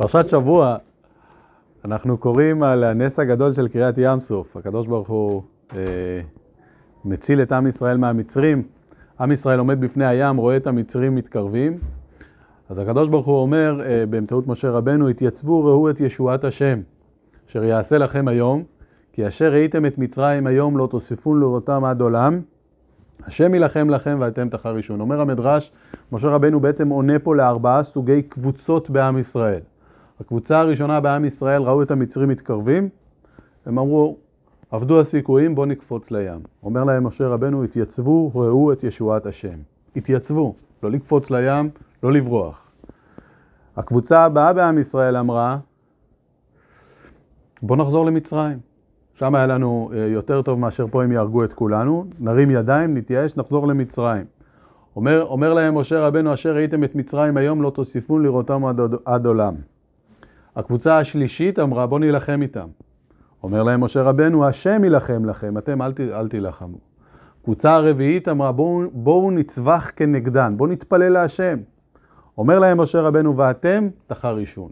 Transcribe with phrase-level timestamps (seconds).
[0.00, 0.76] פרשת שבוע,
[1.84, 4.56] אנחנו קוראים על הנס הגדול של קריאת ים סוף.
[4.56, 5.42] הקדוש ברוך הוא
[5.76, 5.80] אה,
[7.04, 8.62] מציל את עם ישראל מהמצרים.
[9.20, 11.78] עם ישראל עומד בפני הים, רואה את המצרים מתקרבים.
[12.68, 16.80] אז הקדוש ברוך הוא אומר אה, באמצעות משה רבנו, התייצבו ראו את ישועת השם,
[17.48, 18.62] אשר יעשה לכם היום,
[19.12, 22.40] כי אשר ראיתם את מצרים היום לא תוסיפון לראותם עד עולם.
[23.26, 25.00] השם יילחם לכם ואתם תחרישון.
[25.00, 25.72] אומר המדרש,
[26.12, 29.60] משה רבנו בעצם עונה פה לארבעה סוגי קבוצות בעם ישראל.
[30.20, 32.88] הקבוצה הראשונה בעם ישראל ראו את המצרים מתקרבים,
[33.66, 34.16] הם אמרו,
[34.70, 36.40] עבדו הסיכויים, בואו נקפוץ לים.
[36.62, 39.58] אומר להם משה רבנו, התייצבו, ראו את ישועת השם.
[39.96, 41.70] התייצבו, לא לקפוץ לים,
[42.02, 42.70] לא לברוח.
[43.76, 45.58] הקבוצה הבאה בעם ישראל אמרה,
[47.62, 48.58] בואו נחזור למצרים.
[49.14, 53.66] שם היה לנו יותר טוב מאשר פה הם יהרגו את כולנו, נרים ידיים, נתייאש, נחזור
[53.66, 54.24] למצרים.
[54.96, 59.26] אומר, אומר להם משה רבנו, אשר ראיתם את מצרים היום, לא תוסיפון לראותם עד, עד
[59.26, 59.54] עולם.
[60.56, 62.66] הקבוצה השלישית אמרה, בואו נילחם איתם.
[63.42, 66.78] אומר להם משה רבנו, השם יילחם לכם, אתם אל, אל תילחמו.
[67.44, 71.58] קבוצה הרביעית אמרה, בואו, בואו נצווח כנגדן, בואו נתפלל להשם.
[72.38, 74.70] אומר להם משה רבנו, ואתם תחרישון.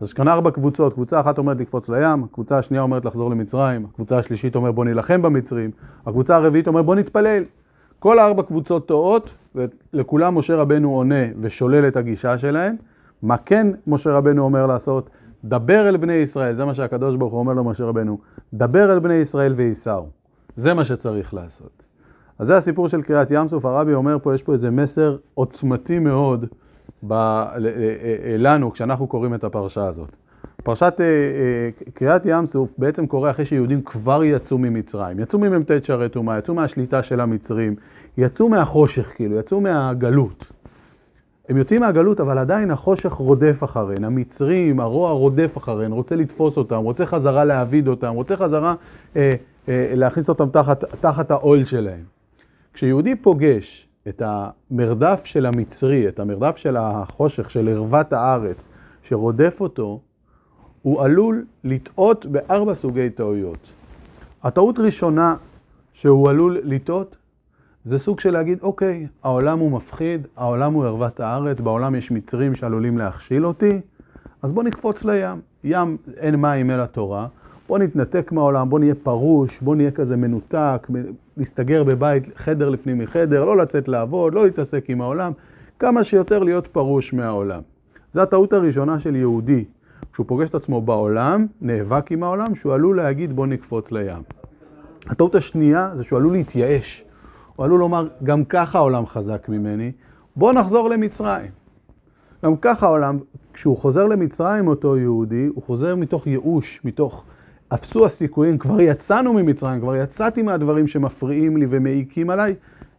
[0.00, 3.84] אז יש כאן ארבע קבוצות, קבוצה אחת אומרת לקפוץ לים, הקבוצה השנייה אומרת לחזור למצרים,
[3.84, 5.70] הקבוצה השלישית אומרת בוא נילחם במצרים,
[6.06, 7.44] הקבוצה הרביעית אומרת בוא נתפלל.
[7.98, 12.76] כל הארבע קבוצות טועות, ולכולם משה רבנו עונה ושולל את הגישה שלהם.
[13.22, 15.10] מה כן משה רבנו אומר לעשות?
[15.44, 18.18] דבר אל בני ישראל, זה מה שהקדוש ברוך הוא אומר למשה רבנו,
[18.54, 20.08] דבר אל בני ישראל וייסעו.
[20.56, 21.82] זה מה שצריך לעשות.
[22.38, 25.98] אז זה הסיפור של קריאת ים סוף, הרבי אומר פה, יש פה איזה מסר עוצמתי
[25.98, 26.46] מאוד
[27.08, 27.42] ב,
[28.38, 30.16] לנו כשאנחנו קוראים את הפרשה הזאת.
[30.64, 31.00] פרשת
[31.94, 36.54] קריאת ים סוף בעצם קורה אחרי שיהודים כבר יצאו ממצרים, יצאו ממ"ט שערי טומאה, יצאו
[36.54, 37.74] מהשליטה של המצרים,
[38.18, 40.52] יצאו מהחושך כאילו, יצאו מהגלות.
[41.50, 46.76] הם יוצאים מהגלות, אבל עדיין החושך רודף אחריהן, המצרים, הרוע רודף אחריהן, רוצה לתפוס אותם,
[46.76, 48.74] רוצה חזרה להעביד אותם, רוצה חזרה
[49.16, 49.30] אה,
[49.68, 52.04] אה, להכניס אותם תחת, תחת העול שלהם.
[52.74, 58.68] כשיהודי פוגש את המרדף של המצרי, את המרדף של החושך, של ערוות הארץ,
[59.02, 60.00] שרודף אותו,
[60.82, 63.70] הוא עלול לטעות בארבע סוגי טעויות.
[64.42, 65.36] הטעות ראשונה
[65.92, 67.16] שהוא עלול לטעות,
[67.84, 72.54] זה סוג של להגיד, אוקיי, העולם הוא מפחיד, העולם הוא ערוות הארץ, בעולם יש מצרים
[72.54, 73.80] שעלולים להכשיל אותי,
[74.42, 75.40] אז בוא נקפוץ לים.
[75.64, 77.26] ים, אין מים אלא תורה,
[77.68, 80.86] בוא נתנתק מהעולם, בוא נהיה פרוש, בוא נהיה כזה מנותק,
[81.36, 85.32] להסתגר בבית, חדר לפנים מחדר, לא לצאת לעבוד, לא להתעסק עם העולם,
[85.78, 87.60] כמה שיותר להיות פרוש מהעולם.
[88.12, 89.64] זו הטעות הראשונה של יהודי,
[90.12, 94.22] כשהוא פוגש את עצמו בעולם, נאבק עם העולם, שהוא עלול להגיד בוא נקפוץ לים.
[95.06, 97.04] הטעות השנייה זה שהוא עלול להתייאש.
[97.60, 99.92] הוא עלול לומר, גם ככה העולם חזק ממני,
[100.36, 101.50] בוא נחזור למצרים.
[102.44, 103.18] גם ככה העולם,
[103.52, 107.24] כשהוא חוזר למצרים אותו יהודי, הוא חוזר מתוך ייאוש, מתוך
[107.68, 112.54] אפסו הסיכויים, כבר יצאנו ממצרים, כבר יצאתי מהדברים שמפריעים לי ומעיקים עליי,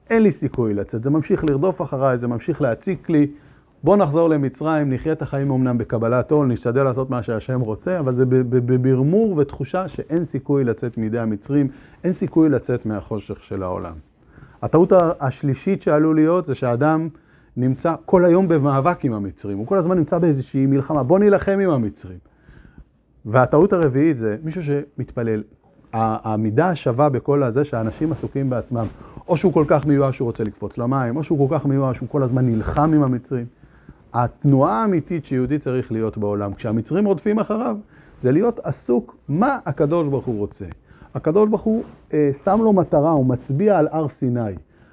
[0.10, 1.04] אין לי סיכוי לצאת.
[1.04, 3.28] זה ממשיך לרדוף אחריי, זה ממשיך להציק לי.
[3.84, 8.16] בוא נחזור למצרים, נחיה את החיים אמנם בקבלת עול, נשתדל לעשות מה שהשם רוצה, אבל
[8.16, 11.68] זה בברמור ותחושה שאין סיכוי לצאת מידי המצרים,
[12.04, 14.11] אין סיכוי לצאת מהחושך של העולם.
[14.62, 17.10] הטעות השלישית שעלול להיות זה שהאדם
[17.58, 21.70] נמצא כל היום במאבק עם המצרים, הוא כל הזמן נמצא באיזושהי מלחמה, בוא נילחם עם
[21.70, 22.18] המצרים.
[23.26, 25.44] והטעות הרביעית זה מישהו שמתפלל.
[25.94, 28.86] העמידה השווה בכל הזה שהאנשים עסוקים בעצמם,
[29.28, 32.10] או שהוא כל כך מיואש שהוא רוצה לקפוץ למים, או שהוא כל כך מיואש שהוא
[32.10, 33.46] כל הזמן נלחם עם המצרים.
[34.14, 37.78] התנועה האמיתית שיהודי צריך להיות בעולם, כשהמצרים רודפים אחריו,
[38.22, 40.66] זה להיות עסוק מה הקדוש ברוך הוא רוצה.
[41.16, 41.84] הקדוש ברוך הוא
[42.14, 44.52] אה, שם לו מטרה, הוא מצביע על הר סיני.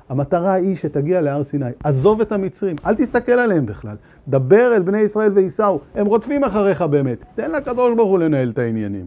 [0.09, 1.71] המטרה היא שתגיע להר סיני.
[1.85, 3.97] עזוב את המצרים, אל תסתכל עליהם בכלל.
[4.29, 7.19] דבר אל בני ישראל וייסעו, הם רודפים אחריך באמת.
[7.35, 9.07] תן לקדוש ברוך הוא לנהל את העניינים.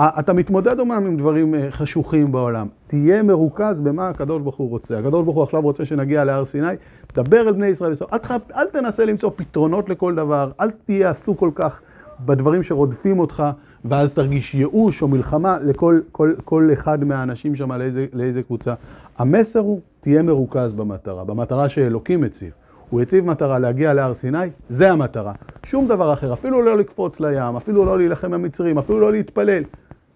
[0.00, 4.98] אתה מתמודד אומנם עם דברים חשוכים בעולם, תהיה מרוכז במה הקדוש ברוך הוא רוצה.
[4.98, 6.74] הקדוש ברוך הוא עכשיו רוצה שנגיע להר סיני,
[7.14, 8.08] דבר אל בני ישראל וייסעו.
[8.12, 8.18] אל,
[8.56, 11.80] אל תנסה למצוא פתרונות לכל דבר, אל תהיה עסוק כל כך
[12.20, 13.42] בדברים שרודפים אותך.
[13.88, 18.74] ואז תרגיש ייאוש או מלחמה לכל כל, כל אחד מהאנשים שם, לאיזה, לאיזה קבוצה.
[19.18, 22.50] המסר הוא, תהיה מרוכז במטרה, במטרה שאלוקים הציב.
[22.90, 24.38] הוא הציב מטרה להגיע להר סיני,
[24.68, 25.32] זה המטרה.
[25.66, 29.62] שום דבר אחר, אפילו לא לקפוץ לים, אפילו לא להילחם במצרים, אפילו לא להתפלל.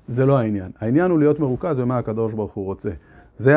[0.08, 0.70] זה לא העניין.
[0.80, 2.90] העניין הוא להיות מרוכז במה הקדוש ברוך הוא רוצה.
[3.38, 3.54] זה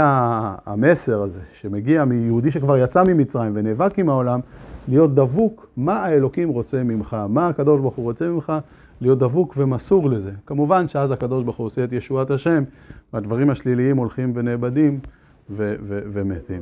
[0.66, 4.40] המסר הזה, שמגיע מיהודי שכבר יצא ממצרים ונאבק עם העולם,
[4.88, 8.54] להיות דבוק מה האלוקים רוצה ממך, מה הקדוש ברוך הוא רוצה ממך,
[9.02, 10.32] להיות דבוק ומסור לזה.
[10.46, 12.64] כמובן שאז הקדוש ברוך הוא עושה את ישועת השם,
[13.14, 15.00] והדברים השליליים הולכים ונאבדים
[15.50, 16.62] ו- ו- ומתים.